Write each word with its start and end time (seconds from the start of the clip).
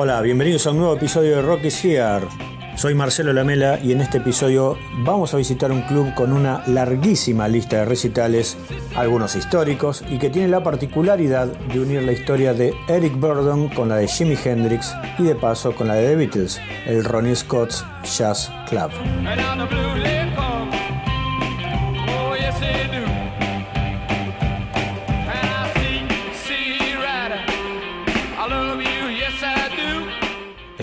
Hola, 0.00 0.20
bienvenidos 0.20 0.64
a 0.64 0.70
un 0.70 0.78
nuevo 0.78 0.94
episodio 0.94 1.34
de 1.34 1.42
Rock 1.42 1.64
is 1.64 1.84
Here. 1.84 2.20
Soy 2.76 2.94
Marcelo 2.94 3.32
Lamela 3.32 3.80
y 3.82 3.90
en 3.90 4.00
este 4.00 4.18
episodio 4.18 4.78
vamos 4.98 5.34
a 5.34 5.38
visitar 5.38 5.72
un 5.72 5.82
club 5.82 6.14
con 6.14 6.32
una 6.32 6.62
larguísima 6.68 7.48
lista 7.48 7.78
de 7.78 7.84
recitales, 7.84 8.56
algunos 8.94 9.34
históricos, 9.34 10.04
y 10.08 10.20
que 10.20 10.30
tiene 10.30 10.46
la 10.46 10.62
particularidad 10.62 11.48
de 11.48 11.80
unir 11.80 12.04
la 12.04 12.12
historia 12.12 12.54
de 12.54 12.74
Eric 12.86 13.18
Burdon 13.18 13.70
con 13.70 13.88
la 13.88 13.96
de 13.96 14.06
Jimi 14.06 14.36
Hendrix 14.36 14.94
y 15.18 15.24
de 15.24 15.34
paso 15.34 15.74
con 15.74 15.88
la 15.88 15.94
de 15.94 16.10
The 16.10 16.14
Beatles, 16.14 16.60
el 16.86 17.02
Ronnie 17.02 17.34
Scott's 17.34 17.84
Jazz 18.04 18.52
Club. 18.68 18.92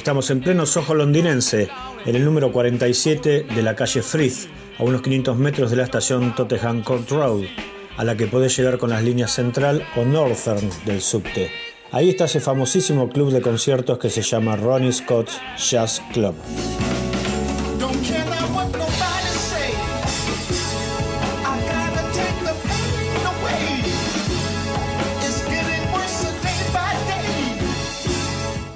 Estamos 0.05 0.29
en 0.29 0.39
pleno 0.39 0.67
Soho 0.67 0.93
londinense, 0.93 1.67
en 2.05 2.15
el 2.15 2.23
número 2.23 2.51
47 2.51 3.47
de 3.55 3.61
la 3.63 3.75
calle 3.75 4.03
Frith, 4.03 4.47
a 4.77 4.83
unos 4.83 5.01
500 5.01 5.35
metros 5.35 5.71
de 5.71 5.77
la 5.77 5.83
estación 5.83 6.35
Tottenham 6.35 6.83
Court 6.83 7.09
Road, 7.09 7.45
a 7.97 8.03
la 8.03 8.15
que 8.15 8.27
podés 8.27 8.55
llegar 8.55 8.77
con 8.77 8.91
las 8.91 9.03
líneas 9.03 9.31
Central 9.31 9.83
o 9.95 10.05
Northern 10.05 10.69
del 10.85 11.01
subte. 11.01 11.49
Ahí 11.91 12.11
está 12.11 12.25
ese 12.25 12.39
famosísimo 12.39 13.09
club 13.09 13.31
de 13.31 13.41
conciertos 13.41 13.97
que 13.97 14.11
se 14.11 14.21
llama 14.21 14.55
Ronnie 14.55 14.93
Scott's 14.93 15.41
Jazz 15.57 16.03
Club. 16.13 16.35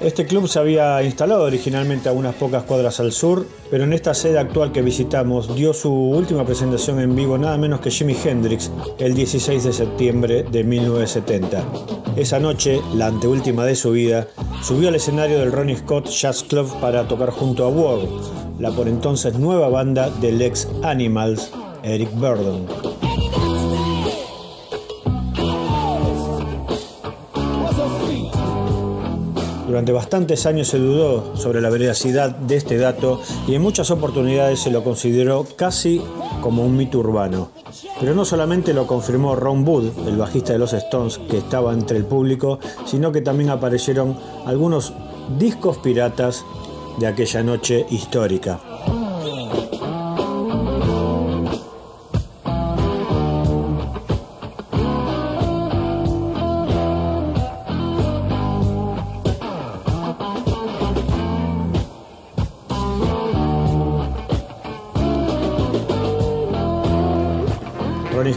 Este 0.00 0.24
club 0.24 0.48
se 0.48 0.58
había 0.58 1.02
instalado 1.02 1.44
originalmente 1.44 2.08
a 2.08 2.12
unas 2.12 2.34
pocas 2.34 2.62
cuadras 2.62 3.00
al 3.00 3.12
sur, 3.12 3.46
pero 3.70 3.84
en 3.84 3.92
esta 3.92 4.14
sede 4.14 4.38
actual 4.38 4.72
que 4.72 4.80
visitamos 4.80 5.54
dio 5.54 5.74
su 5.74 5.92
última 5.92 6.46
presentación 6.46 7.00
en 7.00 7.14
vivo 7.14 7.36
nada 7.36 7.58
menos 7.58 7.80
que 7.80 7.90
Jimi 7.90 8.16
Hendrix 8.24 8.70
el 8.98 9.12
16 9.12 9.62
de 9.62 9.72
septiembre 9.74 10.42
de 10.44 10.64
1970. 10.64 11.62
Esa 12.16 12.40
noche, 12.40 12.80
la 12.94 13.08
anteúltima 13.08 13.66
de 13.66 13.76
su 13.76 13.90
vida, 13.90 14.26
subió 14.62 14.88
al 14.88 14.94
escenario 14.94 15.38
del 15.38 15.52
Ronnie 15.52 15.76
Scott 15.76 16.08
Jazz 16.08 16.44
Club 16.44 16.80
para 16.80 17.06
tocar 17.06 17.28
junto 17.28 17.66
a 17.66 17.68
World, 17.68 18.08
la 18.58 18.70
por 18.70 18.88
entonces 18.88 19.38
nueva 19.38 19.68
banda 19.68 20.08
del 20.08 20.40
ex 20.40 20.66
Animals, 20.82 21.50
Eric 21.82 22.10
Burdon. 22.14 23.19
Durante 29.70 29.92
bastantes 29.92 30.46
años 30.46 30.66
se 30.66 30.80
dudó 30.80 31.36
sobre 31.36 31.60
la 31.60 31.70
veracidad 31.70 32.34
de 32.34 32.56
este 32.56 32.76
dato 32.76 33.20
y 33.46 33.54
en 33.54 33.62
muchas 33.62 33.92
oportunidades 33.92 34.58
se 34.58 34.72
lo 34.72 34.82
consideró 34.82 35.46
casi 35.54 36.02
como 36.42 36.66
un 36.66 36.76
mito 36.76 36.98
urbano. 36.98 37.52
Pero 38.00 38.12
no 38.16 38.24
solamente 38.24 38.74
lo 38.74 38.88
confirmó 38.88 39.36
Ron 39.36 39.64
Wood, 39.64 40.08
el 40.08 40.16
bajista 40.16 40.52
de 40.52 40.58
los 40.58 40.72
Stones, 40.72 41.18
que 41.18 41.38
estaba 41.38 41.72
entre 41.72 41.98
el 41.98 42.04
público, 42.04 42.58
sino 42.84 43.12
que 43.12 43.20
también 43.20 43.50
aparecieron 43.50 44.18
algunos 44.44 44.92
discos 45.38 45.78
piratas 45.78 46.44
de 46.98 47.06
aquella 47.06 47.44
noche 47.44 47.86
histórica. 47.90 48.69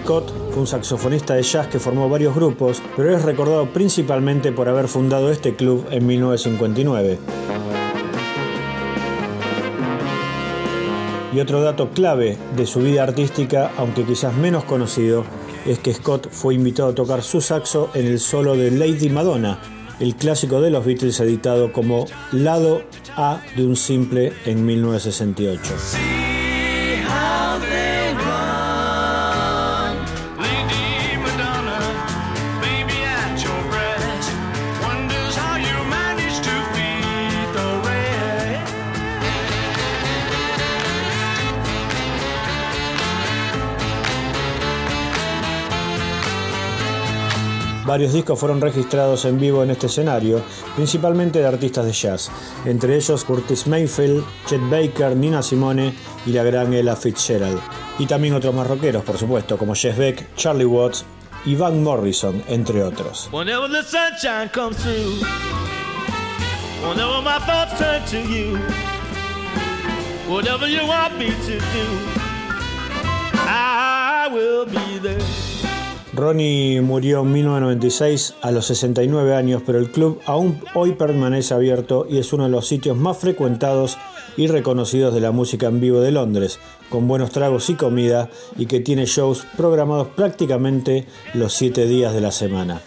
Scott 0.04 0.34
fue 0.52 0.60
un 0.60 0.68
saxofonista 0.68 1.34
de 1.34 1.44
jazz 1.44 1.68
que 1.68 1.80
formó 1.80 2.10
varios 2.10 2.36
grupos, 2.36 2.82
pero 2.98 3.16
es 3.16 3.22
recordado 3.22 3.72
principalmente 3.72 4.52
por 4.52 4.68
haber 4.68 4.90
fundado 4.90 5.32
este 5.32 5.56
club 5.56 5.88
en 5.92 6.06
1959. 6.06 7.20
Y 11.34 11.40
otro 11.40 11.62
dato 11.62 11.92
clave 11.92 12.38
de 12.58 12.66
su 12.66 12.82
vida 12.82 13.04
artística, 13.04 13.72
aunque 13.78 14.04
quizás 14.04 14.36
menos 14.36 14.66
conocido, 14.66 15.24
es 15.66 15.80
que 15.80 15.94
Scott 15.94 16.28
fue 16.30 16.56
invitado 16.56 16.90
a 16.90 16.96
tocar 16.96 17.24
su 17.24 17.40
saxo 17.40 17.90
en 17.94 18.06
el 18.06 18.20
solo 18.20 18.58
de 18.58 18.72
Lady 18.72 19.08
Madonna, 19.08 19.60
el 20.02 20.18
clásico 20.18 20.60
de 20.60 20.70
los 20.70 20.86
Beatles 20.86 21.18
editado 21.22 21.72
como 21.72 22.08
lado 22.34 22.82
A 23.16 23.42
de 23.56 23.66
un 23.66 23.78
simple 23.78 24.34
en 24.46 24.66
1968. 24.66 26.23
Varios 47.86 48.14
discos 48.14 48.40
fueron 48.40 48.62
registrados 48.62 49.26
en 49.26 49.40
vivo 49.40 49.62
en 49.62 49.72
este 49.72 49.88
escenario, 49.88 50.42
principalmente 50.76 51.40
de 51.40 51.48
artistas 51.48 51.86
de 51.86 51.92
jazz, 51.92 52.32
entre 52.64 52.96
ellos 52.96 53.26
Curtis 53.26 53.68
Mayfield, 53.68 54.24
Chet 54.46 54.62
Baker, 54.70 55.16
Nina 55.18 55.44
Simone 55.44 55.94
y 56.26 56.32
la 56.32 56.44
gran 56.44 56.74
Ella 56.74 56.96
Fitzgerald. 56.96 57.60
Y 58.00 58.06
también 58.06 58.36
otros 58.36 58.56
más 58.56 58.68
rockeros, 58.68 59.04
por 59.04 59.18
supuesto, 59.18 59.58
como 59.58 59.76
Jeff 59.76 59.98
Beck, 59.98 60.34
Charlie 60.36 60.66
Watts 60.66 61.04
y 61.46 61.56
Van 61.56 61.84
Morrison, 61.84 62.42
entre 62.48 62.84
otros. 62.84 63.30
Ronnie 76.16 76.80
murió 76.82 77.22
en 77.22 77.32
1996 77.32 78.36
a 78.42 78.52
los 78.52 78.68
69 78.68 79.34
años, 79.34 79.64
pero 79.66 79.80
el 79.80 79.92
club 79.92 80.20
aún 80.26 80.62
hoy 80.76 80.92
permanece 80.92 81.56
abierto 81.56 82.06
y 82.08 82.20
es 82.20 82.34
uno 82.34 82.44
de 82.44 82.52
los 82.52 82.68
sitios 82.68 82.96
más 82.96 83.18
frecuentados 83.18 83.98
y 84.38 84.46
reconocidos 84.46 85.14
de 85.14 85.22
la 85.22 85.32
música 85.32 85.68
en 85.68 85.80
vivo 85.80 86.02
de 86.02 86.12
Londres, 86.12 86.60
con 86.90 87.08
buenos 87.08 87.32
tragos 87.32 87.70
y 87.72 87.74
comida 87.74 88.30
y 88.58 88.68
que 88.68 88.80
tiene 88.80 89.06
shows 89.06 89.46
programados 89.58 90.08
prácticamente 90.10 91.08
los 91.34 91.54
7 91.54 91.88
días 91.88 92.14
de 92.14 92.22
la 92.22 92.32
semana. 92.32 92.82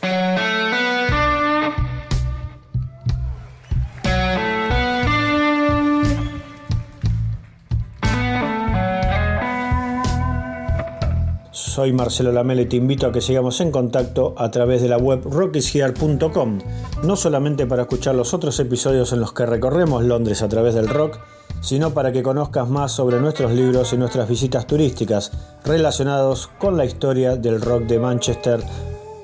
Soy 11.76 11.92
Marcelo 11.92 12.32
Lamele 12.32 12.62
y 12.62 12.66
te 12.66 12.76
invito 12.76 13.06
a 13.06 13.12
que 13.12 13.20
sigamos 13.20 13.60
en 13.60 13.70
contacto 13.70 14.34
a 14.38 14.50
través 14.50 14.80
de 14.80 14.88
la 14.88 14.96
web 14.96 15.20
rockishear.com, 15.24 16.58
no 17.02 17.16
solamente 17.16 17.66
para 17.66 17.82
escuchar 17.82 18.14
los 18.14 18.32
otros 18.32 18.58
episodios 18.60 19.12
en 19.12 19.20
los 19.20 19.34
que 19.34 19.44
recorremos 19.44 20.02
Londres 20.02 20.40
a 20.40 20.48
través 20.48 20.74
del 20.74 20.88
rock, 20.88 21.18
sino 21.60 21.92
para 21.92 22.12
que 22.12 22.22
conozcas 22.22 22.66
más 22.70 22.92
sobre 22.92 23.20
nuestros 23.20 23.52
libros 23.52 23.92
y 23.92 23.98
nuestras 23.98 24.26
visitas 24.26 24.66
turísticas 24.66 25.32
relacionados 25.66 26.46
con 26.58 26.78
la 26.78 26.86
historia 26.86 27.36
del 27.36 27.60
rock 27.60 27.82
de 27.82 27.98
Manchester, 27.98 28.60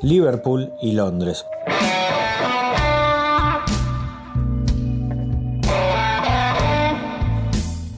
Liverpool 0.02 0.74
y 0.82 0.92
Londres. 0.92 1.46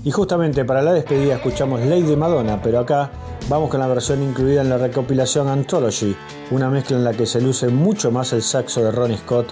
Y 0.05 0.11
justamente 0.11 0.65
para 0.65 0.83
la 0.83 0.93
despedida 0.93 1.35
escuchamos 1.35 1.81
Lady 1.81 2.15
Madonna, 2.15 2.61
pero 2.63 2.81
acá 2.81 3.11
Vamos 3.49 3.69
con 3.69 3.79
la 3.79 3.87
versión 3.87 4.23
incluida 4.23 4.63
en 4.63 4.71
la 4.71 4.79
recopilación 4.79 5.49
Anthology, 5.49 6.17
una 6.51 6.71
mezcla 6.71 6.97
en 6.97 7.05
la 7.05 7.13
que 7.13 7.27
se 7.27 7.43
luce 7.43 7.69
mucho 7.69 8.11
más 8.11 8.33
el 8.33 8.43
saxo 8.43 8.83
de 8.83 8.91
Ronnie 8.91 9.19
Scott 9.19 9.49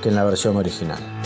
que 0.00 0.10
en 0.10 0.14
la 0.14 0.22
versión 0.22 0.56
original. 0.56 1.21